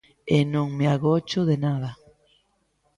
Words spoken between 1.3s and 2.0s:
de nada.